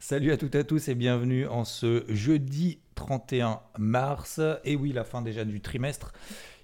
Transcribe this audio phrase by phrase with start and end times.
[0.00, 4.40] Salut à toutes et à tous et bienvenue en ce jeudi 31 mars.
[4.62, 6.12] Et oui, la fin déjà du trimestre.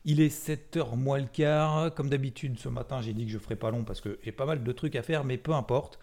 [0.05, 1.93] Il est 7h moins le quart.
[1.97, 4.47] Comme d'habitude, ce matin, j'ai dit que je ferais pas long parce que j'ai pas
[4.47, 5.98] mal de trucs à faire, mais peu importe.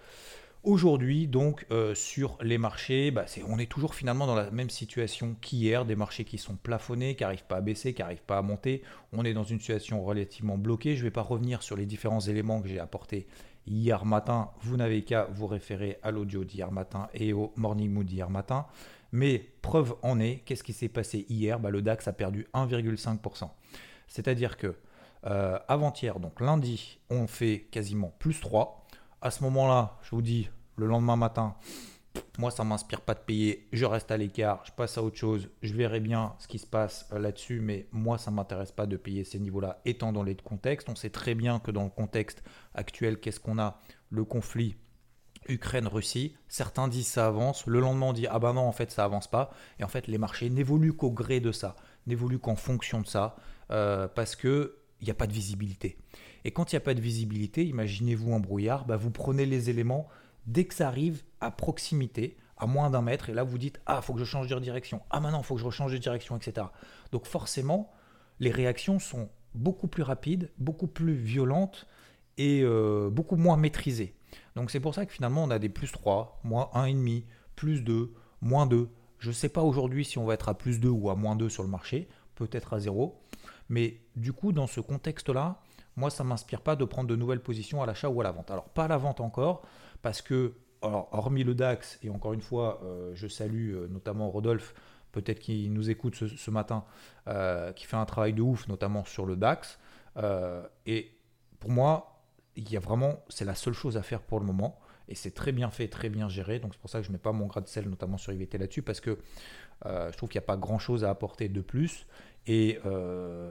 [0.64, 5.36] Aujourd'hui, donc, euh, sur les marchés, bah, on est toujours finalement dans la même situation
[5.40, 8.42] qu'hier, des marchés qui sont plafonnés, qui n'arrivent pas à baisser, qui n'arrivent pas à
[8.42, 8.84] monter.
[9.14, 10.96] On est dans une situation relativement bloquée.
[10.96, 13.26] Je ne vais pas revenir sur les différents éléments que j'ai apportés
[13.68, 14.50] hier matin.
[14.62, 18.66] Vous n'avez qu'à vous référer à l'audio d'hier matin et au morning mood d'hier matin.
[19.12, 21.60] Mais preuve en est, qu'est-ce qui s'est passé hier?
[21.60, 23.50] Bah, Le DAX a perdu 1,5%.
[24.08, 24.76] C'est-à-dire que
[25.26, 28.86] euh, avant-hier, donc lundi, on fait quasiment plus 3.
[29.22, 31.56] À ce moment-là, je vous dis, le lendemain matin,
[32.38, 33.68] moi, ça m'inspire pas de payer.
[33.72, 35.50] Je reste à l'écart, je passe à autre chose.
[35.62, 38.86] Je verrai bien ce qui se passe euh, là-dessus, mais moi, ça ne m'intéresse pas
[38.86, 40.90] de payer ces niveaux-là, étant dans les contextes.
[40.90, 43.80] On sait très bien que dans le contexte actuel, qu'est-ce qu'on a?
[44.10, 44.76] Le conflit
[45.48, 46.36] Ukraine-Russie.
[46.48, 47.66] Certains disent ça avance.
[47.66, 49.52] Le lendemain, on dit ah ben non, en fait, ça avance pas.
[49.80, 51.76] Et en fait, les marchés n'évoluent qu'au gré de ça,
[52.08, 53.36] n'évoluent qu'en fonction de ça,
[53.72, 55.98] euh, parce que il n'y a pas de visibilité.
[56.44, 59.70] Et quand il n'y a pas de visibilité, imaginez-vous un brouillard, bah, vous prenez les
[59.70, 60.08] éléments
[60.46, 64.02] dès que ça arrive à proximité, à moins d'un mètre, et là vous dites ah
[64.02, 66.68] faut que je change de direction, ah maintenant faut que je rechange de direction, etc.
[67.12, 67.92] Donc forcément,
[68.40, 71.88] les réactions sont beaucoup plus rapides, beaucoup plus violentes
[72.38, 74.16] et euh, beaucoup moins maîtrisées.
[74.56, 77.24] Donc c'est pour ça que finalement on a des plus 3, moins 1,5,
[77.56, 78.90] plus 2, moins 2.
[79.20, 81.36] Je ne sais pas aujourd'hui si on va être à plus 2 ou à moins
[81.36, 83.22] 2 sur le marché, peut-être à 0.
[83.70, 85.62] Mais du coup, dans ce contexte-là,
[85.96, 88.32] moi, ça ne m'inspire pas de prendre de nouvelles positions à l'achat ou à la
[88.32, 88.50] vente.
[88.52, 89.62] Alors, pas à la vente encore,
[90.02, 94.30] parce que, alors, hormis le DAX, et encore une fois, euh, je salue euh, notamment
[94.30, 94.74] Rodolphe,
[95.12, 96.86] peut-être qu'il nous écoute ce, matin,
[97.28, 99.78] euh, qui fait un travail de ouf, notamment sur le DAX.
[100.86, 101.12] Et
[101.60, 102.24] pour moi,
[102.56, 104.80] il y a vraiment, c'est la seule chose à faire pour le moment.
[105.10, 106.60] Et c'est très bien fait, très bien géré.
[106.60, 108.32] Donc c'est pour ça que je ne mets pas mon grade de sel, notamment sur
[108.32, 109.18] IVT là-dessus, parce que
[109.84, 112.08] je trouve qu'il n'y a pas grand-chose à apporter de plus.
[112.48, 112.80] Et,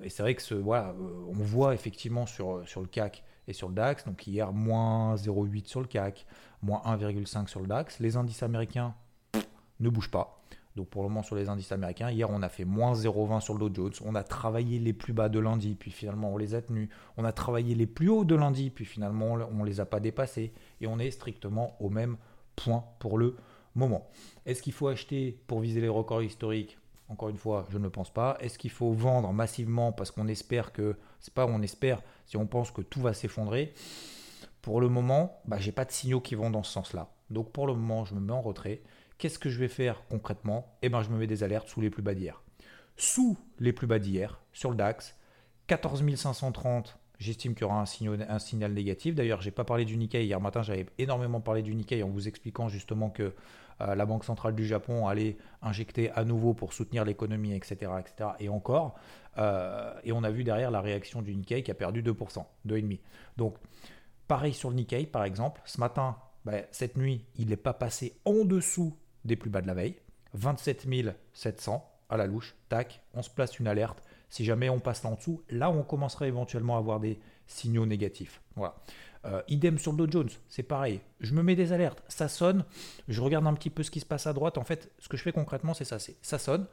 [0.09, 4.05] c'est vrai que voilà, on voit effectivement sur, sur le CAC et sur le DAX,
[4.05, 6.25] donc hier moins 0,8 sur le CAC,
[6.63, 7.99] moins 1,5 sur le DAX.
[8.01, 8.95] Les indices américains
[9.81, 10.41] ne bougent pas.
[10.77, 13.55] Donc pour le moment sur les indices américains, hier on a fait moins 0,20 sur
[13.55, 16.55] le Dow Jones, on a travaillé les plus bas de lundi, puis finalement on les
[16.55, 19.81] a tenus, on a travaillé les plus hauts de lundi, puis finalement on ne les
[19.81, 22.17] a pas dépassés, et on est strictement au même
[22.55, 23.37] point pour le
[23.75, 24.09] moment.
[24.47, 26.79] Est-ce qu'il faut acheter pour viser les records historiques?
[27.11, 28.39] Encore une fois, je ne le pense pas.
[28.41, 32.47] Est-ce qu'il faut vendre massivement parce qu'on espère que, c'est pas on espère, si on
[32.47, 33.75] pense que tout va s'effondrer
[34.63, 37.11] Pour le moment, bah, j'ai pas de signaux qui vont dans ce sens-là.
[37.31, 38.83] Donc pour le moment, je me mets en retrait.
[39.19, 40.79] Qu'est-ce que je vais faire concrètement?
[40.83, 42.43] Eh ben, je me mets des alertes sous les plus bas d'hier.
[42.97, 45.17] Sous les plus bas d'hier, sur le DAX,
[45.67, 47.87] 14 530, j'estime qu'il y aura un,
[48.39, 49.15] signal, négatif.
[49.15, 50.25] D'ailleurs, j'ai pas parlé du Nikkei.
[50.25, 53.35] Hier matin, j'avais énormément parlé du Nikkei en vous expliquant justement que
[53.81, 57.91] la Banque centrale du Japon allait injecter à nouveau pour soutenir l'économie, etc..
[58.39, 58.95] Et encore.
[59.39, 62.99] Euh, et on a vu derrière la réaction du Nikkei qui a perdu 2%, 2,5%.
[63.37, 63.57] Donc,
[64.29, 65.61] pareil sur le Nikkei, par exemple.
[65.65, 69.67] Ce matin, bah, cette nuit, il n'est pas passé en dessous des plus bas de
[69.67, 69.97] la veille.
[70.35, 70.87] 27
[71.33, 72.55] 700 à la louche.
[72.69, 74.03] Tac, on se place une alerte.
[74.31, 78.41] Si jamais on passe en dessous, là, on commencerait éventuellement à avoir des signaux négatifs.
[78.57, 78.77] Voilà.
[79.27, 81.01] Euh, idem sur le Dow Jones, c'est pareil.
[81.21, 82.65] Je me mets des alertes, ça sonne,
[83.09, 84.57] je regarde un petit peu ce qui se passe à droite.
[84.57, 86.67] En fait, ce que je fais concrètement, c'est ça, ça sonne,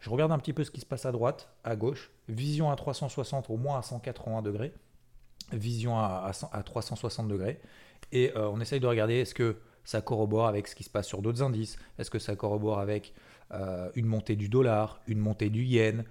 [0.00, 2.76] je regarde un petit peu ce qui se passe à droite, à gauche, vision à
[2.76, 4.74] 360 au moins à 180 degrés,
[5.52, 7.58] vision à, à, 100 à 360 degrés,
[8.12, 11.06] et euh, on essaye de regarder est-ce que ça corrobore avec ce qui se passe
[11.06, 13.14] sur d'autres indices, est-ce que ça corrobore avec
[13.52, 16.04] euh, une montée du dollar, une montée du yen,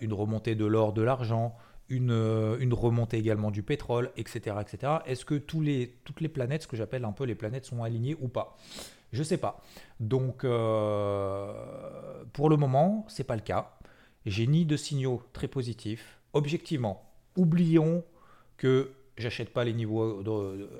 [0.00, 1.56] une remontée de l'or, de l'argent,
[1.90, 4.56] une, euh, remontée également du pétrole, etc.
[4.60, 4.92] etc.
[5.06, 8.28] Est-ce que toutes les planètes, ce que j'appelle un peu les planètes, sont alignées ou
[8.28, 8.56] pas?
[9.12, 9.60] Je ne sais pas.
[9.98, 11.52] Donc, euh,
[12.32, 13.76] pour le moment, ce n'est pas le cas.
[14.24, 16.20] J'ai ni de signaux très positifs.
[16.32, 18.04] Objectivement, oublions
[18.56, 20.22] que j'achète pas les niveaux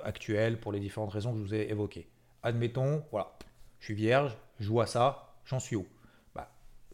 [0.04, 2.08] actuels pour les différentes raisons que je vous ai évoquées.
[2.42, 3.32] Admettons, voilà,
[3.80, 5.86] je suis vierge, je vois ça, j'en suis où?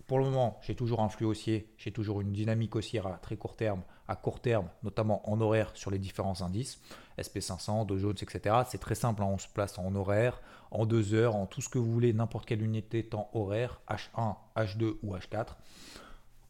[0.06, 3.36] Pour le moment, j'ai toujours un flux haussier, j'ai toujours une dynamique haussière à très
[3.36, 6.80] court terme, à court terme, notamment en horaire sur les différents indices,
[7.18, 8.54] SP500, Dow Jones, etc.
[8.68, 11.68] C'est très simple, hein, on se place en horaire, en deux heures, en tout ce
[11.68, 15.56] que vous voulez, n'importe quelle unité temps horaire, H1, H2 ou H4.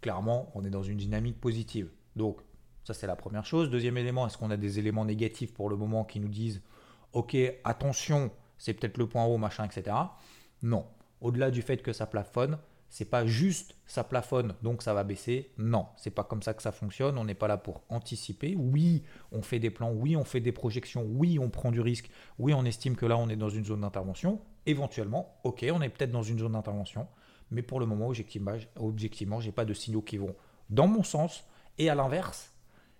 [0.02, 1.90] Clairement, on est dans une dynamique positive.
[2.14, 2.40] Donc,
[2.84, 3.70] ça c'est la première chose.
[3.70, 6.60] Deuxième élément, est-ce qu'on a des éléments négatifs pour le moment qui nous disent,
[7.14, 9.96] ok, attention, c'est peut-être le point haut, machin, etc.
[10.62, 10.84] Non.
[11.22, 12.58] Au-delà du fait que ça plafonne,
[12.88, 15.50] c'est pas juste ça plafonne donc ça va baisser.
[15.58, 17.18] Non, c'est pas comme ça que ça fonctionne.
[17.18, 18.54] On n'est pas là pour anticiper.
[18.56, 19.02] Oui,
[19.32, 22.54] on fait des plans, oui, on fait des projections, oui, on prend du risque, oui,
[22.54, 24.40] on estime que là on est dans une zone d'intervention.
[24.66, 27.06] Éventuellement, ok, on est peut-être dans une zone d'intervention,
[27.50, 30.34] mais pour le moment, objectivement, j'ai pas de signaux qui vont
[30.70, 31.44] dans mon sens
[31.78, 32.52] et à l'inverse,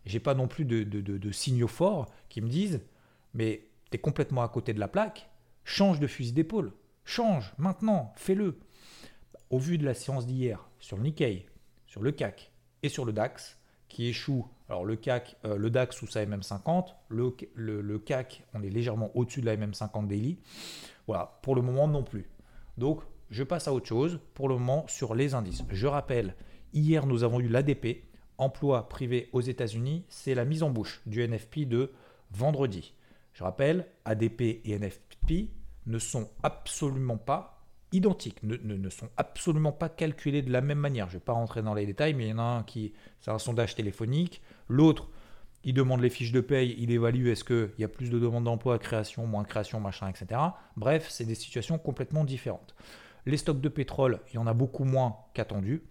[0.05, 2.81] j'ai pas non plus de, de signaux forts qui me disent
[3.37, 5.29] mais tu es complètement à côté de la plaque,
[5.65, 6.73] change de fusil d'épaule,
[7.05, 8.59] change maintenant, fais-le
[9.50, 11.46] au vu de la séance d'hier sur le Nikkei,
[11.87, 12.52] sur le CAC
[12.82, 13.58] et sur le DAX,
[13.88, 18.62] qui échoue, alors le CAC, euh, le DAX sous sa MM50, le, le, CAC, on
[18.62, 20.38] est légèrement au-dessus de la MM50 daily.
[21.06, 22.28] Voilà, pour le moment non plus.
[22.76, 25.62] Donc, je passe à autre chose pour le moment sur les indices.
[25.70, 26.34] Je rappelle,
[26.72, 28.04] hier nous avons eu l'ADP,
[28.38, 31.93] emploi privé aux États-Unis, c'est la mise en bouche du NFP de
[32.31, 32.94] vendredi.
[33.32, 35.50] Je rappelle, ADP et NFP
[35.87, 37.56] ne sont absolument pas
[37.96, 41.08] identiques, ne, sont absolument pas calculés de la même manière.
[41.08, 42.93] Je ne vais pas rentrer dans les détails, mais il y en a un qui,
[43.20, 44.43] c'est un sondage téléphonique.
[44.69, 45.08] L'autre,
[45.64, 48.44] il demande les fiches de paye, il évalue est-ce qu'il y a plus de demandes
[48.44, 50.40] d'emploi, création, moins création, machin, etc.
[50.76, 52.76] Bref, c'est des situations complètement différentes.
[53.25, 55.82] Les stocks de pétrole, il y en a beaucoup moins qu'attendu.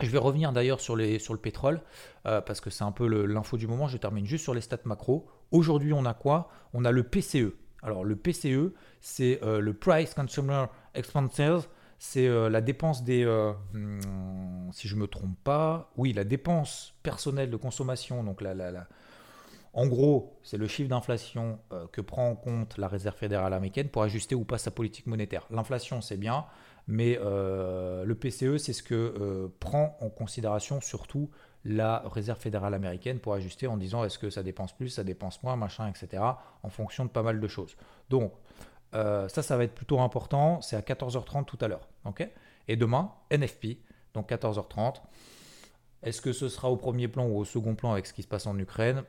[0.00, 1.80] Je vais revenir d'ailleurs sur, sur le pétrole,
[2.26, 3.86] euh, parce que c'est un peu l'info du moment.
[3.86, 5.28] Je termine juste sur les stats macro.
[5.52, 6.48] Aujourd'hui, on a quoi?
[6.72, 7.54] On a le PCE.
[7.84, 10.64] Alors, le PCE, c'est euh, le Price Consumer
[10.94, 11.68] Expenses,
[11.98, 16.94] c'est euh, la dépense des, euh, hmm, si je me trompe pas, oui, la dépense
[17.02, 18.22] personnelle de consommation.
[18.24, 18.86] Donc la, la,
[19.72, 21.58] en gros, c'est le chiffre d'inflation
[21.92, 25.46] que prend en compte la Réserve fédérale américaine pour ajuster ou pas sa politique monétaire.
[25.50, 26.44] L'inflation, c'est bien,
[26.86, 31.28] mais le PCE, c'est ce que prend en considération surtout
[31.64, 35.42] la Réserve fédérale américaine pour ajuster en disant est-ce que ça dépense plus, ça dépense
[35.42, 36.22] moins, machin, etc.
[36.62, 37.76] en fonction de pas mal de choses.
[38.10, 38.32] Donc,
[38.94, 40.60] euh, ça, ça va être plutôt important.
[40.60, 41.88] C'est à 14h30 tout à l'heure.
[42.68, 43.78] Et demain, NFP,
[44.14, 44.96] donc 14h30.
[46.02, 48.28] Est-ce que ce sera au premier plan ou au second plan avec ce qui se
[48.28, 49.04] passe en Ukraine?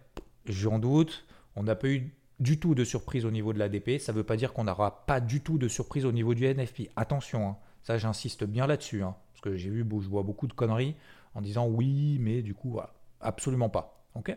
[0.45, 1.25] J'en doute.
[1.55, 3.99] On n'a pas eu du tout de surprise au niveau de l'ADP.
[3.99, 6.45] Ça ne veut pas dire qu'on n'aura pas du tout de surprise au niveau du
[6.45, 6.89] NFP.
[6.95, 7.57] Attention, hein.
[7.83, 9.03] ça j'insiste bien là-dessus.
[9.03, 9.15] Hein.
[9.33, 10.95] parce que j'ai vu, je vois beaucoup de conneries
[11.33, 12.93] en disant oui, mais du coup, voilà.
[13.21, 14.05] Absolument pas.
[14.15, 14.35] ok?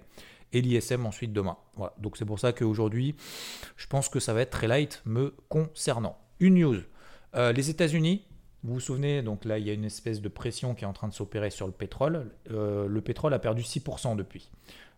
[0.52, 1.56] Et l'ISM ensuite demain.
[1.76, 1.94] Voilà.
[1.98, 3.16] Donc c'est pour ça qu'aujourd'hui,
[3.76, 6.18] je pense que ça va être très light me concernant.
[6.40, 6.76] Une news.
[7.34, 8.24] Euh, les États-Unis,
[8.64, 10.92] vous vous souvenez, donc là il y a une espèce de pression qui est en
[10.92, 12.30] train de s'opérer sur le pétrole.
[12.50, 14.50] Euh, le pétrole a perdu 6% depuis.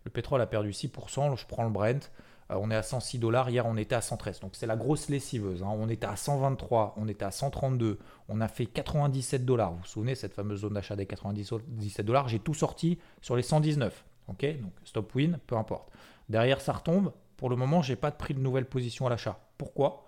[0.04, 2.10] Le pétrole a perdu 6%, je prends le Brent,
[2.50, 4.40] euh, on est à 106 dollars, hier on était à 113.
[4.40, 5.62] Donc c'est la grosse lessiveuse.
[5.62, 5.70] Hein.
[5.72, 7.98] On était à 123, on était à 132,
[8.28, 9.72] on a fait 97 dollars.
[9.72, 13.42] Vous vous souvenez, cette fameuse zone d'achat des 97 dollars, j'ai tout sorti sur les
[13.42, 14.04] 119.
[14.38, 15.90] Donc stop win, peu importe.
[16.28, 17.12] Derrière, ça retombe.
[17.36, 19.38] Pour le moment, j'ai pas de pris de nouvelle position à l'achat.
[19.58, 20.06] Pourquoi?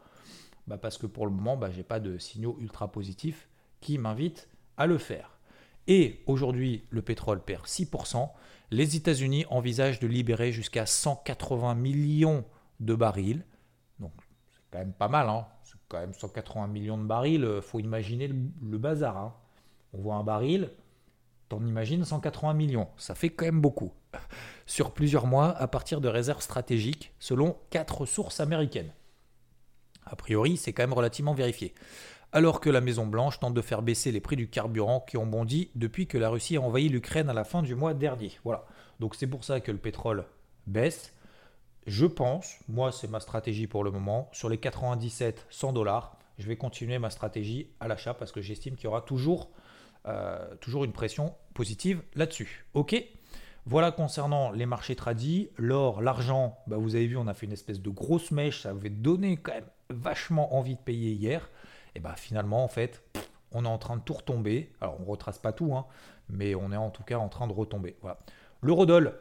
[0.66, 3.48] Bah Parce que pour le moment, bah, j'ai pas de signaux ultra positifs
[3.80, 5.38] qui m'invitent à le faire.
[5.88, 8.30] Et aujourd'hui, le pétrole perd 6%.
[8.70, 12.44] Les États-Unis envisagent de libérer jusqu'à 180 millions
[12.80, 13.44] de barils.
[13.98, 14.12] Donc,
[14.50, 15.28] c'est quand même pas mal.
[15.28, 17.44] Hein c'est quand même 180 millions de barils.
[17.44, 19.16] Euh, faut imaginer le, bazar.
[19.16, 19.34] Hein.
[19.92, 20.70] On voit un baril,
[21.52, 22.88] t'en imagines 180 millions.
[22.96, 23.92] Ça fait quand même beaucoup
[24.66, 28.90] sur plusieurs mois à partir de réserves stratégiques selon quatre sources américaines.
[30.06, 31.74] A priori, c'est quand même relativement vérifié.
[32.32, 35.70] Alors que la Maison-Blanche tente de faire baisser les prix du carburant qui ont bondi
[35.74, 38.32] depuis que la Russie a envahi l'Ukraine à la fin du mois dernier.
[38.44, 38.64] Voilà.
[38.98, 40.24] Donc c'est pour ça que le pétrole
[40.66, 41.12] baisse.
[41.86, 46.46] Je pense, moi c'est ma stratégie pour le moment, sur les 97, 100 dollars, je
[46.46, 49.50] vais continuer ma stratégie à l'achat parce que j'estime qu'il y aura toujours,
[50.06, 52.66] euh, toujours une pression positive là-dessus.
[52.74, 53.04] Ok
[53.64, 57.52] voilà concernant les marchés tradis, l'or, l'argent, bah vous avez vu, on a fait une
[57.52, 61.48] espèce de grosse mèche, ça avait donné quand même vachement envie de payer hier.
[61.94, 63.04] Et bah finalement, en fait,
[63.52, 64.72] on est en train de tout retomber.
[64.80, 65.86] Alors on retrace pas tout, hein,
[66.28, 67.96] mais on est en tout cas en train de retomber.
[68.00, 68.18] Voilà.
[68.62, 69.16] L'eurodoll,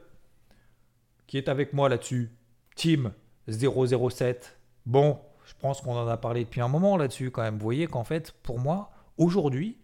[1.27, 2.31] qui est avec moi là-dessus,
[2.75, 3.11] Team
[3.47, 4.57] 007.
[4.87, 7.57] Bon, je pense qu'on en a parlé depuis un moment là-dessus quand même.
[7.57, 9.77] Vous voyez qu'en fait, pour moi, aujourd'hui,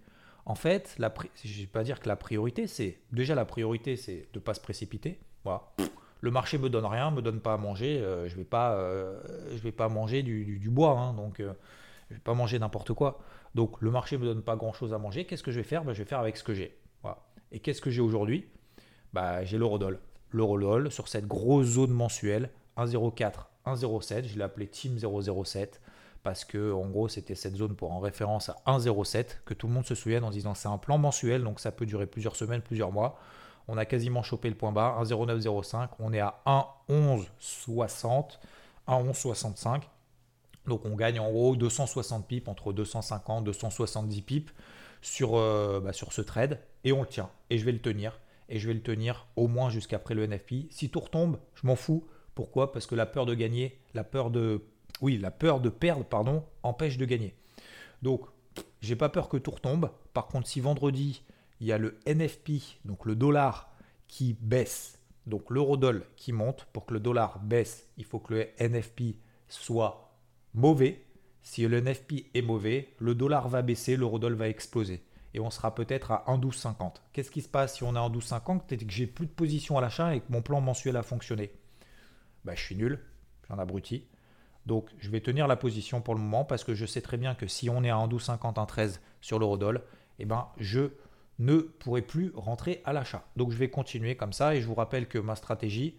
[0.47, 2.99] en fait, je ne vais pas dire que la priorité, c'est.
[3.11, 5.19] Déjà, la priorité, c'est de ne pas se précipiter.
[5.43, 5.63] Voilà.
[6.21, 7.99] Le marché me donne rien, me donne pas à manger.
[7.99, 9.19] Euh, je vais, pas, euh,
[9.51, 10.97] je vais pas manger du, bois.
[10.97, 11.13] Hein.
[11.15, 11.51] donc, euh,
[12.09, 13.19] Je vais pas manger n'importe quoi.
[13.55, 15.25] Donc le marché me donne pas grand chose à manger.
[15.25, 15.83] Qu'est-ce que je vais faire?
[15.83, 16.79] Bah, Je vais faire avec ce que j'ai.
[17.01, 17.17] Voilà.
[17.51, 18.47] Et qu'est-ce que j'ai aujourd'hui?
[19.11, 19.99] Bah, J'ai l'eurodoll.
[20.31, 24.27] L'eurodoll sur cette grosse zone mensuelle 1,04, 1,07.
[24.29, 25.81] Je l'ai appelé Team 007
[26.27, 29.73] parce que en gros c'était cette zone pour en référence à 1,07 que tout le
[29.73, 32.59] monde se souvienne en disant c'est un plan mensuel donc ça peut durer plusieurs semaines,
[32.59, 33.17] plusieurs mois.
[33.69, 36.41] On a quasiment chopé le point bas, 1,0905, on est à
[36.89, 38.39] 1,1160,
[38.89, 39.83] 1,1165.
[40.65, 44.53] Donc on gagne en gros 260 pips entre 250 270 pips
[45.01, 48.19] sur, euh, bah, sur ce trade et on le tient et je vais le tenir
[48.49, 50.65] et je vais le tenir au moins jusqu'après le NFP.
[50.71, 52.05] Si tout retombe, je m'en fous.
[52.35, 52.73] Pourquoi?
[52.73, 54.61] Parce que la peur de gagner, la peur de
[55.01, 57.35] oui, la peur de perdre, pardon, empêche de gagner.
[58.01, 58.21] Donc,
[58.81, 59.91] j'ai pas peur que tout retombe.
[60.13, 61.23] Par contre, si vendredi,
[61.59, 63.71] il y a le NFP, donc le dollar
[64.07, 68.47] qui baisse, donc l'eurodoll qui monte, pour que le dollar baisse, il faut que le
[68.59, 70.15] NFP soit
[70.53, 71.03] mauvais.
[71.41, 75.03] Si le NFP est mauvais, le dollar va baisser, l'eurodoll va exploser.
[75.33, 76.95] Et on sera peut-être à 1,1250.
[77.13, 79.77] Qu'est-ce qui se passe si on est à 1,1250 Peut-être que j'ai plus de position
[79.77, 81.51] à l'achat et que mon plan mensuel a fonctionné.
[82.43, 82.99] Bah, je suis nul,
[83.41, 84.05] je suis un abruti.
[84.67, 87.35] Donc je vais tenir la position pour le moment parce que je sais très bien
[87.35, 89.81] que si on est à 1,1250, 13 sur l'eurodoll,
[90.19, 90.91] eh ben, je
[91.39, 93.23] ne pourrai plus rentrer à l'achat.
[93.37, 95.95] Donc je vais continuer comme ça et je vous rappelle que ma stratégie,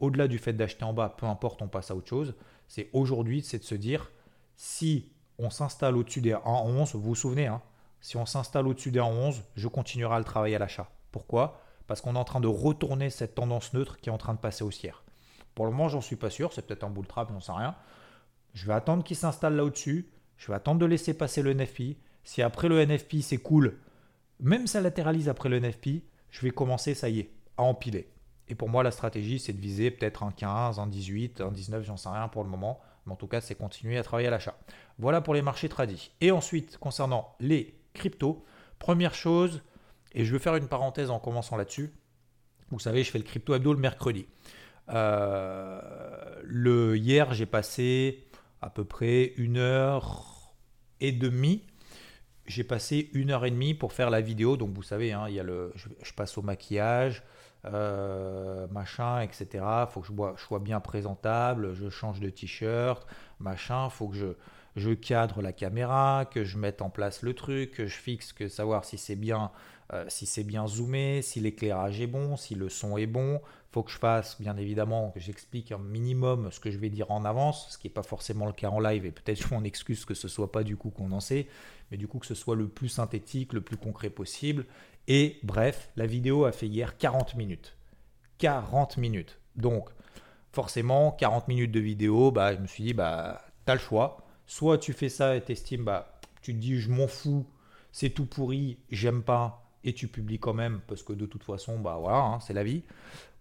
[0.00, 2.34] au-delà du fait d'acheter en bas, peu importe, on passe à autre chose,
[2.66, 4.10] c'est aujourd'hui, c'est de se dire,
[4.56, 7.62] si on s'installe au-dessus des 1,11, vous vous souvenez, hein,
[8.00, 10.90] si on s'installe au-dessus des 1,11, je continuerai à le travailler à l'achat.
[11.12, 11.60] Pourquoi?
[11.86, 14.40] Parce qu'on est en train de retourner cette tendance neutre qui est en train de
[14.40, 15.04] passer haussière.
[15.54, 17.76] Pour le moment, j'en suis pas sûr, c'est peut-être un bull trap, j'en sais rien.
[18.58, 20.08] Je vais attendre qu'il s'installe là au-dessus.
[20.36, 21.96] Je vais attendre de laisser passer le NFP.
[22.24, 23.78] Si après le NFP c'est cool,
[24.40, 28.08] même ça latéralise après le NFP, je vais commencer, ça y est, à empiler.
[28.48, 31.84] Et pour moi, la stratégie, c'est de viser peut-être un 15, un 18, un 19,
[31.84, 32.80] j'en sais rien pour le moment.
[33.06, 34.58] Mais en tout cas, c'est continuer à travailler à l'achat.
[34.98, 36.10] Voilà pour les marchés tradis.
[36.20, 38.44] Et ensuite, concernant les cryptos,
[38.80, 39.62] première chose,
[40.12, 41.92] et je vais faire une parenthèse en commençant là-dessus.
[42.70, 44.26] Vous savez, je fais le crypto hebdo le mercredi.
[44.90, 45.80] Euh,
[46.42, 48.27] le hier, j'ai passé
[48.60, 50.54] à peu près une heure
[51.00, 51.64] et demie.
[52.46, 54.56] J'ai passé une heure et demie pour faire la vidéo.
[54.56, 57.22] Donc vous savez, hein, il y a le, je, passe au maquillage,
[57.66, 59.64] euh, machin, etc.
[59.90, 61.74] Faut que je, sois bien présentable.
[61.74, 63.06] Je change de t-shirt,
[63.38, 63.90] machin.
[63.90, 64.28] Faut que je,
[64.76, 68.48] je cadre la caméra, que je mette en place le truc, que je fixe, que
[68.48, 69.50] savoir si c'est bien,
[69.92, 73.40] euh, si c'est bien zoomé, si l'éclairage est bon, si le son est bon,
[73.70, 77.10] faut que je fasse, bien évidemment, que j'explique un minimum ce que je vais dire
[77.10, 79.64] en avance, ce qui n'est pas forcément le cas en live, et peut-être je m'en
[79.64, 81.48] excuse que ce soit pas du coup condensé,
[81.90, 84.66] mais du coup que ce soit le plus synthétique, le plus concret possible.
[85.06, 87.76] Et bref, la vidéo a fait hier 40 minutes.
[88.38, 89.38] 40 minutes.
[89.56, 89.88] Donc,
[90.52, 94.18] forcément, 40 minutes de vidéo, bah, je me suis dit, bah, tu as le choix.
[94.46, 97.46] Soit tu fais ça et t'estimes, bah, tu te dis, je m'en fous,
[97.90, 101.78] c'est tout pourri, j'aime pas, et tu publies quand même parce que de toute façon,
[101.78, 102.82] bah voilà, hein, c'est la vie.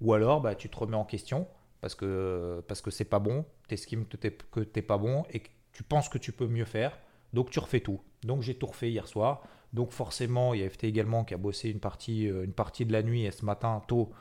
[0.02, 1.48] Ou alors, bah, tu te remets en question
[1.82, 5.40] parce que parce que c'est pas bon, tu estimes que tu n'es pas bon et
[5.40, 6.98] que tu penses que tu peux mieux faire.
[7.34, 8.02] Donc tu refais tout.
[8.24, 9.44] Donc j'ai tout refait hier soir.
[9.74, 12.86] Donc forcément, il y a FT également qui a bossé une partie, euh, une partie
[12.86, 14.12] de la nuit et ce matin tôt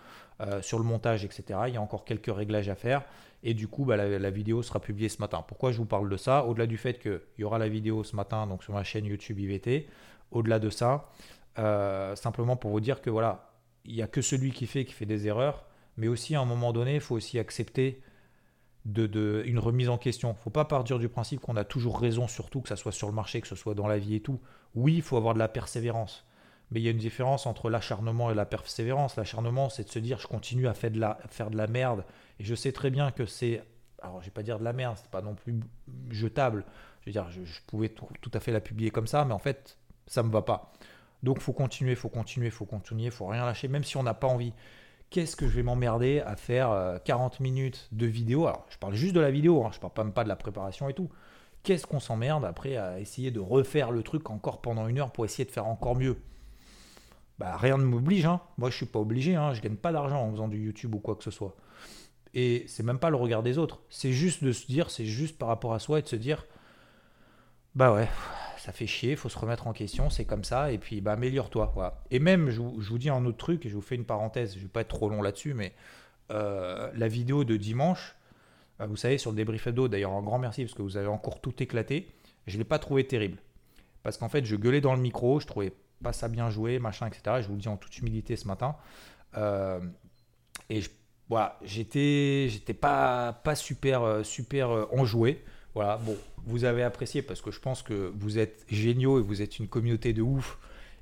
[0.41, 1.61] euh, sur le montage, etc.
[1.69, 3.05] Il y a encore quelques réglages à faire.
[3.43, 5.45] Et du coup, bah, la, la, vidéo sera publiée ce matin.
[5.47, 6.45] Pourquoi je vous parle de ça?
[6.45, 9.39] Au-delà du fait qu'il y aura la vidéo ce matin donc sur ma chaîne YouTube
[9.39, 9.89] IVT,
[10.33, 11.09] au-delà de ça,
[11.59, 13.51] euh, simplement pour vous dire que voilà,
[13.85, 15.65] il n'y a que celui qui fait qui fait des erreurs,
[15.97, 18.03] mais aussi à un moment donné, il faut aussi accepter
[18.87, 20.35] de, une remise en question.
[20.39, 23.09] Il faut pas partir du principe qu'on a toujours raison, surtout que ce soit sur
[23.09, 24.41] le marché, que ce soit dans la vie et tout.
[24.75, 26.25] Oui, il faut avoir de la persévérance.
[26.71, 29.17] Mais il y a une différence entre l'acharnement et la persévérance.
[29.17, 32.05] L'acharnement, c'est de se dire je continue à faire de la, faire de la merde.
[32.41, 33.63] Et je sais très bien que c'est.
[34.03, 35.61] Alors, je vais pas dire de la merde, c'est pas non plus
[36.11, 36.65] jetable.
[37.01, 39.33] Je veux dire, je, je pouvais tout, tout, à fait la publier comme ça, mais
[39.33, 40.73] en fait, ça me va pas.
[41.23, 44.27] Donc faut continuer, faut continuer, faut continuer, faut rien lâcher, même si on n'a pas
[44.27, 44.53] envie.
[45.11, 48.47] Qu'est-ce que je vais m'emmerder à faire 40 euh, minutes de vidéo?
[48.47, 50.89] Alors je parle juste de la vidéo, hein, je parle même pas de la préparation
[50.89, 51.09] et tout.
[51.63, 55.25] Qu'est-ce qu'on s'emmerde après à essayer de refaire le truc encore pendant une heure pour
[55.25, 56.17] essayer de faire encore mieux?
[57.39, 58.41] Bah, rien ne m'oblige, hein.
[58.57, 59.53] moi je suis pas obligé, hein.
[59.53, 61.55] je gagne pas d'argent en faisant du YouTube ou quoi que ce soit.
[62.35, 65.39] Et c'est même pas le regard des autres, c'est juste de se dire, c'est juste
[65.39, 66.47] par rapport à soi et de se dire,
[67.75, 68.09] bah ouais,
[68.67, 72.03] ça fait chier, faut se remettre en question, c'est comme ça, et puis bah, améliore-toi.
[72.11, 74.59] Et même, je, vous dis un autre truc, et je vous fais une parenthèse, je
[74.59, 75.73] ne vais pas être trop long là-dessus, mais
[76.33, 78.17] euh, la vidéo de dimanche,
[78.81, 81.07] euh, vous savez, sur le débrief d'eau, d'ailleurs un grand merci parce que vous avez
[81.07, 82.11] encore tout éclaté,
[82.49, 83.39] je ne l'ai pas trouvé terrible.
[84.03, 87.07] Parce qu'en fait, je gueulais dans le micro, je trouvais pas ça bien joué, machin,
[87.07, 87.37] etc.
[87.43, 88.75] Je vous le dis en toute humilité ce matin.
[89.37, 89.79] Euh,
[90.71, 90.91] et je,
[91.29, 95.45] voilà, j'étais, j'étais pas, super, super enjoué.
[95.73, 96.17] Voilà, bon,
[96.47, 99.69] vous avez apprécié parce que je pense que vous êtes géniaux et vous êtes une
[99.69, 100.59] communauté de ouf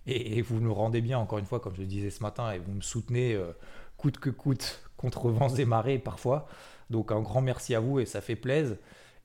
[0.06, 2.58] et, vous nous rendez bien, encore une fois, comme je le disais ce matin, et
[2.58, 3.52] vous me soutenez euh,
[3.96, 6.46] coûte que coûte contre vents et marées parfois.
[6.90, 8.76] Donc un grand merci à vous et ça fait plaisir.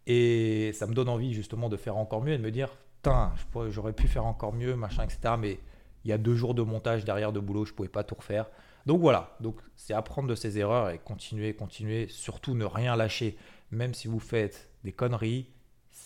[0.07, 3.33] Et ça me donne envie justement de faire encore mieux et de me dire, putain,
[3.69, 5.35] j'aurais pu faire encore mieux, machin, etc.
[5.37, 5.59] Mais
[6.05, 8.45] il y a deux jours de montage derrière de boulot, je pouvais pas tout refaire.
[8.85, 13.37] Donc voilà, donc c'est apprendre de ses erreurs et continuer, continuer, surtout ne rien lâcher,
[13.71, 15.47] même si vous faites des conneries,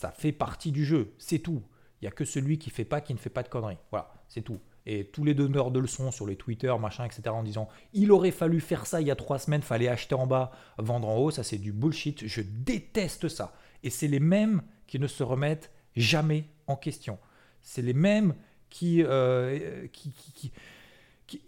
[0.04, 1.64] ça fait partie du jeu, c'est tout.
[2.02, 3.78] Il n'y a que celui qui fait pas qui ne fait pas de conneries.
[3.90, 4.60] Voilà, c'est tout.
[4.86, 8.32] Et tous les donneurs de leçons sur les Twitter, machin, etc., en disant il aurait
[8.32, 11.32] fallu faire ça il y a trois semaines, fallait acheter en bas, vendre en haut,
[11.32, 12.28] ça c'est du bullshit.
[12.28, 13.54] Je déteste ça.
[13.82, 17.18] Et c'est les mêmes qui ne se remettent jamais en question.
[17.62, 18.36] C'est les mêmes
[18.70, 20.52] qui, euh, qui, qui,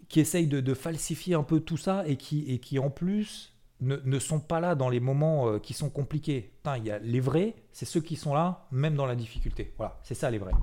[0.08, 4.18] qui, essayent de, falsifier un peu tout ça et qui, et qui en plus ne,
[4.18, 6.52] sont pas là dans les moments euh, qui sont compliqués.
[6.76, 9.74] il y a les vrais, c'est ceux qui sont là, même dans la difficulté.
[9.76, 10.54] Voilà, c'est ça les vrais.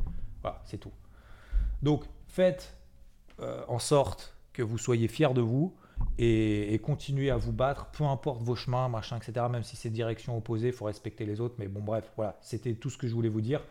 [0.41, 0.91] Voilà, c'est tout.
[1.81, 2.75] Donc, faites
[3.39, 5.75] euh, en sorte que vous soyez fiers de vous
[6.17, 9.45] et, continuez à vous battre, peu importe vos chemins, machin, etc.
[9.49, 11.55] Même si c'est direction opposée, il faut respecter les autres.
[11.57, 13.61] Mais bon, bref, voilà, c'était tout ce que je voulais vous dire.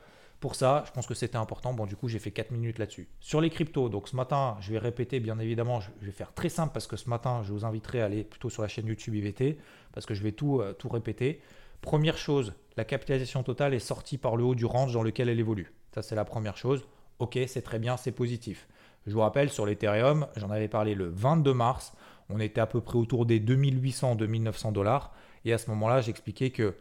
[0.43, 1.73] Pour ça, je pense que c'était important.
[1.73, 3.09] Bon, du coup, j'ai fait 4 minutes là-dessus.
[3.21, 6.49] Sur les cryptos, donc ce matin, je vais répéter, bien évidemment, je vais faire très
[6.49, 9.15] simple parce que ce matin, je vous inviterai à aller plutôt sur la chaîne YouTube
[9.15, 9.57] IVT
[9.93, 11.41] parce que je vais tout, euh, tout répéter.
[11.81, 15.39] Première chose, la capitalisation totale est sortie par le haut du range dans lequel elle
[15.39, 15.73] évolue.
[15.95, 16.89] Ça, c'est la première chose.
[17.21, 18.67] Ok, c'est très bien, c'est positif.
[19.07, 21.93] Je vous rappelle, sur l'Ethereum, j'en avais parlé le 22 mars,
[22.31, 25.15] on était à peu près autour des 2800-2900 dollars.
[25.45, 26.75] Et à ce moment-là, j'expliquais que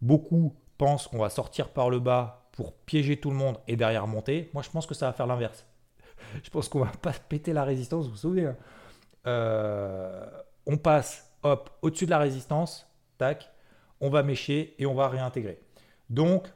[0.00, 4.06] beaucoup pensent qu'on va sortir par le bas pour piéger tout le monde et derrière
[4.06, 4.50] monter.
[4.54, 5.66] Moi, je pense que ça va faire l'inverse.
[6.42, 8.56] je pense qu'on va pas péter la résistance, vous vous souvenez hein.
[9.26, 10.26] euh,
[10.66, 12.86] On passe, hop, au-dessus de la résistance,
[13.18, 13.50] tac,
[14.00, 15.60] on va mécher et on va réintégrer.
[16.08, 16.52] Donc,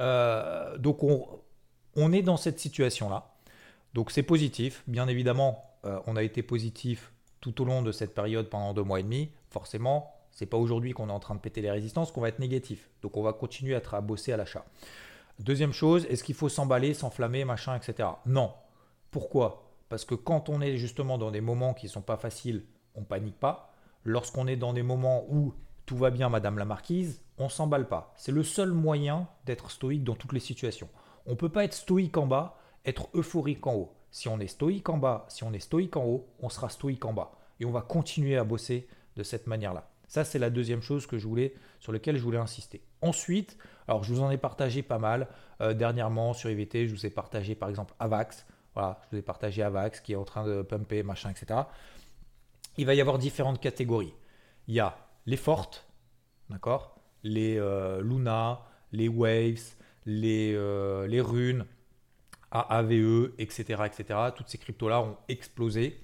[0.00, 1.26] euh, donc on,
[1.96, 3.34] on, est dans cette situation-là.
[3.94, 4.82] Donc c'est positif.
[4.86, 8.82] Bien évidemment, euh, on a été positif tout au long de cette période pendant deux
[8.82, 9.30] mois et demi.
[9.50, 12.38] Forcément, c'est pas aujourd'hui qu'on est en train de péter les résistances qu'on va être
[12.38, 12.90] négatif.
[13.02, 14.64] Donc on va continuer à, bosser à l'achat.
[15.38, 18.08] Deuxième chose, est-ce qu'il faut s'emballer, s'enflammer, machin, etc.
[18.26, 18.52] Non.
[19.10, 19.70] Pourquoi?
[19.88, 23.02] Parce que quand on est justement dans des moments qui ne sont pas faciles, on
[23.02, 23.72] panique pas.
[24.04, 25.54] Lorsqu'on est dans des moments où
[25.84, 28.14] tout va bien, Madame la Marquise, on s'emballe pas.
[28.16, 30.88] C'est le seul moyen d'être stoïque dans toutes les situations.
[31.26, 32.56] On ne peut pas être stoïque en bas,
[32.86, 33.92] être euphorique en haut.
[34.10, 37.04] Si on est stoïque en bas, si on est stoïque en haut, on sera stoïque
[37.04, 37.32] en bas.
[37.60, 39.91] Et on va continuer à bosser de cette manière-là.
[40.12, 42.82] Ça, c'est la deuxième chose que je voulais, sur laquelle je voulais insister.
[43.00, 43.56] Ensuite,
[43.88, 45.26] alors je vous en ai partagé pas mal
[45.62, 46.86] euh, dernièrement sur IVT.
[46.86, 48.44] Je vous ai partagé par exemple Avax.
[48.74, 51.60] Voilà, je vous ai partagé Avax qui est en train de pumper, machin, etc.
[52.76, 54.12] Il va y avoir différentes catégories.
[54.68, 55.86] Il y a les fortes,
[56.50, 57.00] d'accord?
[57.22, 58.60] Les euh, Luna,
[58.92, 61.64] les Waves, les, euh, runes,
[62.50, 64.18] AAVE, etc., etc.
[64.36, 65.98] Toutes ces cryptos-là ont explosé.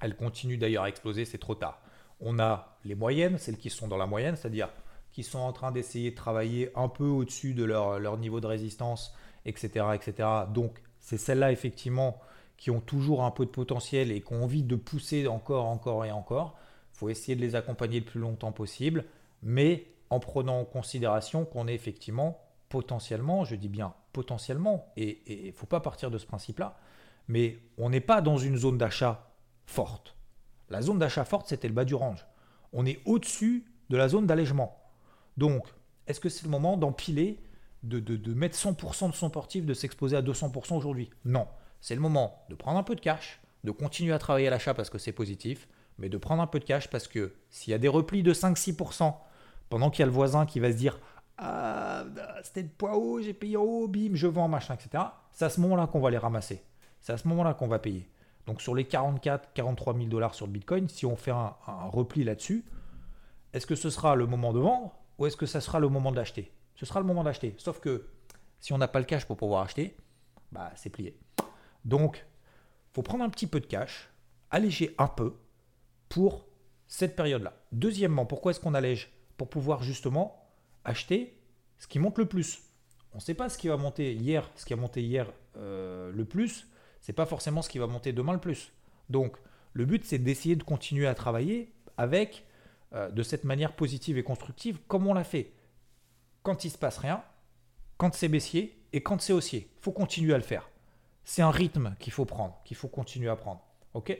[0.00, 1.82] Elles continuent d'ailleurs à exploser, c'est trop tard.
[2.20, 4.70] On a les moyennes, celles qui sont dans la moyenne, c'est-à-dire
[5.12, 9.14] qui sont en train d'essayer de travailler un peu au-dessus de leur, niveau de résistance,
[9.44, 9.86] etc.
[9.94, 10.28] etc.
[10.52, 12.20] Donc, c'est celles-là, effectivement,
[12.56, 16.04] qui ont toujours un peu de potentiel et qui ont envie de pousser encore, encore
[16.04, 16.58] et encore.
[16.94, 19.04] Il faut essayer de les accompagner le plus longtemps possible,
[19.42, 25.46] mais en prenant en considération qu'on est effectivement potentiellement, je dis bien potentiellement, et il
[25.48, 26.78] ne faut pas partir de ce principe-là,
[27.28, 29.30] mais on n'est pas dans une zone d'achat
[29.66, 30.15] forte.
[30.68, 32.26] La zone d'achat forte, c'était le bas du range.
[32.72, 34.78] On est au-dessus de la zone d'allègement.
[35.36, 35.66] Donc,
[36.06, 37.40] est-ce que c'est le moment d'empiler,
[37.82, 41.10] de, de, mettre 100% de son portif, de s'exposer à 200% aujourd'hui?
[41.24, 41.46] Non.
[41.80, 44.74] C'est le moment de prendre un peu de cash, de continuer à travailler à l'achat
[44.74, 47.74] parce que c'est positif, mais de prendre un peu de cash parce que s'il y
[47.74, 49.14] a des replis de 5-6%,
[49.68, 50.98] pendant qu'il y a le voisin qui va se dire
[51.38, 52.04] Ah,
[52.42, 55.04] c'était de poids haut, j'ai payé en haut, bim, je vends, machin, etc.
[55.32, 56.62] C'est à ce moment-là qu'on va les ramasser.
[57.00, 58.08] C'est à ce moment-là qu'on va payer.
[58.46, 62.24] Donc sur les 44, 43 000 dollars sur le Bitcoin, si on fait un, repli
[62.24, 62.64] là-dessus,
[63.52, 66.12] est-ce que ce sera le moment de vendre ou est-ce que ça sera le moment
[66.12, 67.54] d'acheter Ce sera le moment d'acheter.
[67.58, 68.06] Sauf que
[68.60, 69.96] si on n'a pas le cash pour pouvoir acheter,
[70.52, 71.18] bah c'est plié.
[71.84, 72.24] Donc,
[72.92, 74.10] faut prendre un petit peu de cash,
[74.50, 75.36] alléger un peu
[76.08, 76.46] pour
[76.86, 77.54] cette période-là.
[77.72, 79.12] Deuxièmement, pourquoi est-ce qu'on allège?
[79.36, 80.48] Pour pouvoir justement
[80.84, 81.38] acheter
[81.78, 82.62] ce qui monte le plus.
[83.12, 86.12] On ne sait pas ce qui va monter hier, ce qui a monté hier euh,
[86.12, 86.66] le plus
[87.06, 88.72] c'est pas forcément ce qui va monter demain le plus.
[89.10, 89.36] Donc,
[89.74, 92.44] le but, c'est d'essayer de continuer à travailler avec,
[92.94, 95.52] euh, de cette manière positive et constructive, comme on l'a fait.
[96.42, 97.22] Quand il se passe rien,
[97.96, 99.70] quand c'est baissier et quand c'est haussier.
[99.78, 100.68] Il faut continuer à le faire.
[101.22, 103.62] C'est un rythme qu'il faut prendre, qu'il faut continuer à prendre.
[103.94, 104.18] Ok?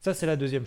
[0.00, 0.64] Ça, c'est la deuxième,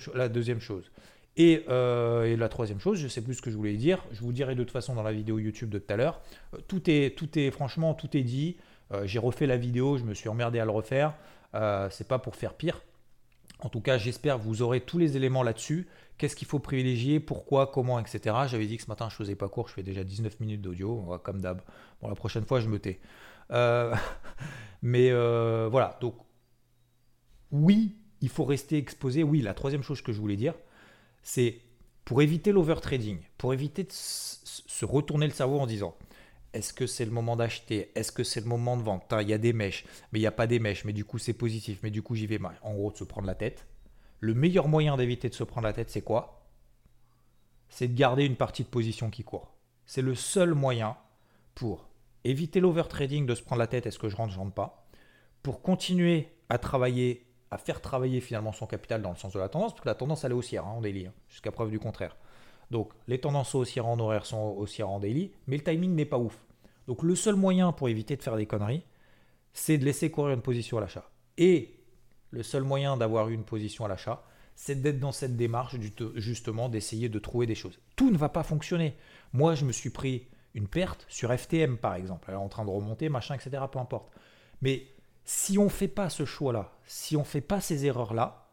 [0.59, 0.91] chose.
[1.35, 4.33] Et, et, la troisième chose, je sais plus ce que je voulais dire, je vous
[4.33, 6.21] dirai de toute façon dans la vidéo YouTube de tout à l'heure.
[6.67, 8.57] Tout est, tout est, franchement, tout est dit.
[9.05, 11.15] J'ai refait la vidéo, je me suis emmerdé à le refaire.
[11.89, 12.81] C'est pas pour faire pire.
[13.59, 15.87] En tout cas, j'espère que vous aurez tous les éléments là-dessus.
[16.17, 18.35] Qu'est-ce qu'il faut privilégier, pourquoi, comment, etc.
[18.47, 21.19] J'avais dit que ce matin, je faisais pas court, je fais déjà 19 minutes d'audio,
[21.23, 21.61] comme d'hab.
[22.01, 22.99] Bon, la prochaine fois, je me tais.
[23.51, 23.93] Euh,
[24.81, 26.15] mais euh, voilà, donc
[27.51, 29.23] oui, il faut rester exposé.
[29.23, 30.53] Oui, la troisième chose que je voulais dire,
[31.23, 31.61] c'est
[32.05, 35.95] pour éviter l'overtrading, pour éviter de se retourner le cerveau en disant
[36.55, 37.91] est-ce que c'est le moment d'acheter?
[37.95, 39.03] Est-ce que c'est le moment de vendre?
[39.19, 41.17] Il y a des mèches, mais il n'y a pas des mèches, mais du coup
[41.17, 42.39] c'est positif, mais du coup j'y vais.
[42.63, 43.67] En gros, de se prendre la tête.
[44.21, 46.47] Le meilleur moyen d'éviter de se prendre la tête, c'est quoi?
[47.67, 49.53] C'est de garder une partie de position qui court.
[49.85, 50.95] C'est le seul moyen
[51.55, 51.89] pour
[52.23, 54.87] éviter l'overtrading, de se prendre la tête, est-ce que je rentre, je rentre pas?
[55.43, 59.49] Pour continuer à travailler, à faire travailler finalement son capital dans le sens de la
[59.49, 61.79] tendance, parce que la tendance elle est haussière hein, en daily, hein, jusqu'à preuve du
[61.79, 62.15] contraire.
[62.71, 66.17] Donc les tendances haussières en horaire sont haussières en daily, mais le timing n'est pas
[66.17, 66.44] ouf.
[66.87, 68.83] Donc le seul moyen pour éviter de faire des conneries,
[69.53, 71.09] c'est de laisser courir une position à l'achat.
[71.37, 71.79] Et
[72.31, 74.23] le seul moyen d'avoir une position à l'achat,
[74.55, 75.75] c'est d'être dans cette démarche
[76.15, 77.79] justement d'essayer de trouver des choses.
[77.95, 78.95] Tout ne va pas fonctionner.
[79.33, 82.65] Moi, je me suis pris une perte sur FTM par exemple, elle est en train
[82.65, 83.63] de remonter, machin, etc.
[83.71, 84.09] Peu importe.
[84.61, 84.87] Mais
[85.25, 88.47] si on ne fait pas ce choix-là, si on ne fait pas ces erreurs-là,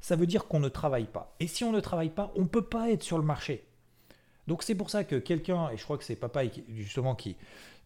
[0.00, 1.34] ça veut dire qu'on ne travaille pas.
[1.40, 3.67] Et si on ne travaille pas, on ne peut pas être sur le marché.
[4.48, 7.36] Donc c'est pour ça que quelqu'un, et je crois que c'est papa justement qui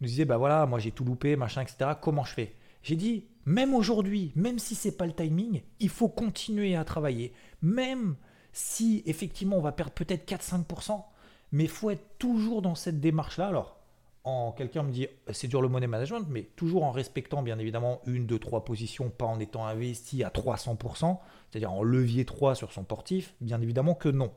[0.00, 1.90] nous disait, bah voilà, moi j'ai tout loupé, machin, etc.
[2.00, 2.54] Comment je fais?
[2.84, 7.32] J'ai dit, même aujourd'hui, même si c'est pas le timing, il faut continuer à travailler.
[7.62, 8.14] Même
[8.52, 11.02] si effectivement on va perdre peut-être 4-5%,
[11.50, 13.48] mais il faut être toujours dans cette démarche-là.
[13.48, 13.80] Alors,
[14.22, 18.02] en quelqu'un me dit, c'est dur le money management, mais toujours en respectant bien évidemment
[18.06, 21.18] une, deux, trois positions, pas en étant investi à 300%,
[21.50, 24.30] c'est-à-dire en levier 3 sur son portif, bien évidemment que non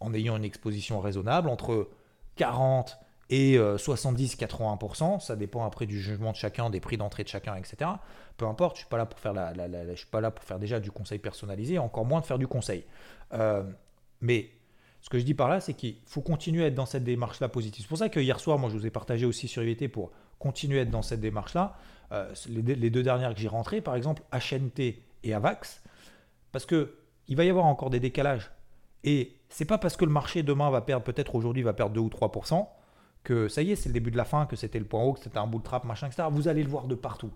[0.00, 1.88] en ayant une exposition raisonnable entre
[2.36, 7.28] 40 et 70-80%, euh, ça dépend après du jugement de chacun, des prix d'entrée de
[7.28, 7.90] chacun, etc.
[8.36, 9.52] Peu importe, je suis pas là pour faire la,
[9.90, 12.46] je suis pas là pour faire déjà du conseil personnalisé, encore moins de faire du
[12.46, 12.84] conseil.
[13.32, 13.64] Euh,
[14.20, 14.50] mais
[15.00, 17.48] ce que je dis par là, c'est qu'il faut continuer à être dans cette démarche-là
[17.48, 17.82] positive.
[17.82, 20.12] C'est pour ça que hier soir, moi, je vous ai partagé aussi sur IVT pour
[20.38, 21.76] continuer à être dans cette démarche-là.
[22.12, 25.82] Euh, les, deux dernières que j'ai rentrées, par exemple, HNT et AVAX,
[26.52, 28.52] parce que il va y avoir encore des décalages.
[29.04, 32.00] Et c'est pas parce que le marché demain va perdre, peut-être aujourd'hui va perdre 2
[32.00, 32.66] ou 3%,
[33.22, 35.12] que ça y est, c'est le début de la fin, que c'était le point haut,
[35.12, 36.28] que c'était un bout de machin, etc.
[36.30, 37.32] Vous allez le voir de partout.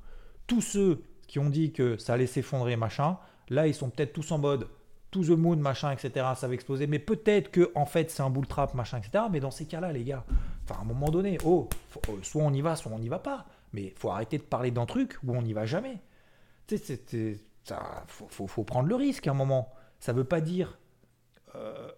[0.47, 3.19] Tous ceux qui ont dit que ça allait s'effondrer, machin,
[3.49, 4.69] là, ils sont peut-être tous en mode
[5.11, 6.27] to the moon, machin, etc.
[6.37, 6.87] Ça va exploser.
[6.87, 9.25] Mais peut-être que, en fait, c'est un bull trap, machin, etc.
[9.31, 10.25] Mais dans ces cas-là, les gars,
[10.65, 11.69] enfin, à un moment donné, oh,
[12.09, 13.47] euh, soit on y va, soit on n'y va pas.
[13.73, 15.99] Mais faut arrêter de parler d'un truc où on n'y va jamais.
[16.67, 17.37] Tu sais, il
[18.07, 19.73] faut, faut, prendre le risque à un moment.
[19.99, 20.79] Ça veut pas dire
[21.57, 21.91] euh,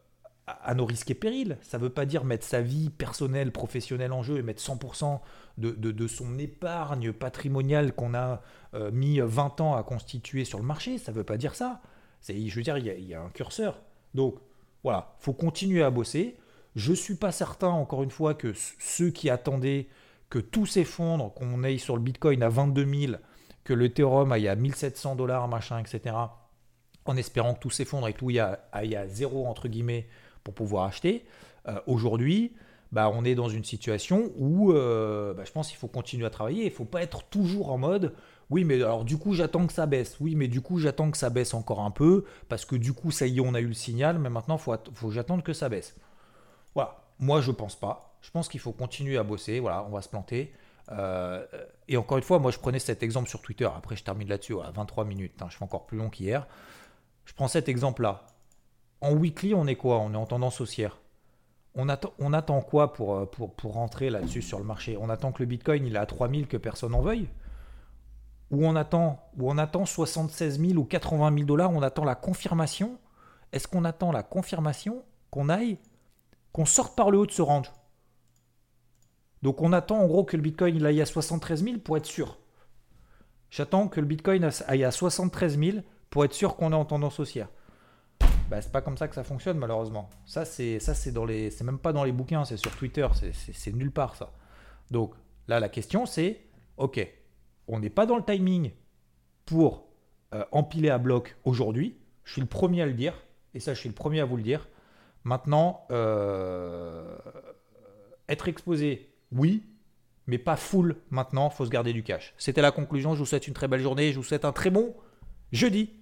[0.47, 1.59] à nos risques et périls.
[1.63, 5.21] Ça ne veut pas dire mettre sa vie personnelle, professionnelle en jeu et mettre 100%
[5.59, 8.43] de, son épargne patrimoniale qu'on a
[8.75, 10.99] euh, mis 20 ans à constituer sur le marché.
[10.99, 11.81] Ça ne veut pas dire ça.
[12.29, 13.81] Je veux dire, il y, a, un curseur.
[14.15, 14.37] Donc,
[14.83, 16.37] voilà, faut continuer à bosser.
[16.75, 19.89] Je ne suis pas certain, encore une fois, que ceux qui attendaient
[20.31, 23.13] que tout s'effondre, qu'on aille sur le Bitcoin à 22 000,
[23.65, 26.17] que le Ethereum aille à 1700 dollars, machin, etc.,
[27.05, 30.07] en espérant que tout s'effondre et que tout y a, aille à zéro, entre guillemets,
[30.45, 31.25] pour pouvoir acheter.
[31.69, 32.53] Euh, aujourd'hui,
[32.91, 36.31] bah, on est dans une situation où euh, bah, je pense qu'il faut continuer à
[36.31, 36.65] travailler.
[36.65, 38.13] Il faut pas être toujours en mode
[38.53, 40.19] oui, mais alors du coup, j'attends que ça baisse.
[40.21, 43.11] Oui, mais du coup, j'attends que ça baisse encore un peu parce que du coup,
[43.11, 45.71] ça y est, on a eu le signal, mais maintenant, faut, faut que que ça
[45.71, 45.97] baisse.
[46.75, 46.99] Voilà.
[47.19, 48.15] Moi, je pense pas.
[48.21, 49.59] Je pense qu'il faut continuer à bosser.
[49.59, 50.53] Voilà, on va se planter.
[50.91, 51.47] Euh,
[51.89, 53.65] et encore une fois, moi, je prenais cet exemple sur Twitter.
[53.65, 55.41] Après, je termine là-dessus à 23 minutes.
[55.41, 55.47] Hein.
[55.49, 56.47] je fais encore plus long qu'hier.
[57.25, 58.27] Je prends cet exemple-là.
[59.01, 59.99] En weekly, on est quoi?
[59.99, 60.99] On est en tendance haussière.
[61.75, 64.97] On attend, on attend quoi pour, euh, pour, pour rentrer là-dessus sur le marché?
[64.97, 67.29] On attend que le Bitcoin il est à 3000, que personne n'en veuille?
[68.51, 72.15] Ou on attend, ou on attend 76 000 ou 80 000 dollars On attend la
[72.15, 72.99] confirmation?
[73.53, 75.79] Est-ce qu'on attend la confirmation qu'on aille,
[76.53, 77.73] qu'on sorte par le haut de ce range?
[79.43, 82.07] Donc on attend en gros que le Bitcoin il aille à 73 000 pour être
[82.07, 82.39] sûr.
[83.51, 85.79] J'attends que le Bitcoin aille à 73 000
[86.13, 87.49] pour être sûr qu'on est en tendance haussière.
[88.51, 90.11] Bah, c'est pas comme ça que ça fonctionne malheureusement.
[90.27, 93.09] Ça c'est ça c'est dans les c'est même pas dans les bouquins, c'est sur Twitter,
[93.33, 94.31] c'est nulle part ça.
[94.91, 95.15] Donc
[95.49, 96.43] là la question c'est
[96.77, 97.01] OK,
[97.67, 98.73] on n'est pas dans le timing
[99.47, 99.87] pour
[100.35, 101.97] euh, empiler à bloc aujourd'hui.
[102.25, 103.15] Je suis le premier à le dire
[103.55, 104.69] et ça je suis le premier à vous le dire.
[105.25, 107.17] Maintenant euh,
[108.29, 109.65] être exposé, oui,
[110.27, 112.35] mais pas full maintenant, faut se garder du cash.
[112.37, 114.69] C'était la conclusion, je vous souhaite une très belle journée, je vous souhaite un très
[114.69, 114.95] bon
[115.53, 116.02] jeudi.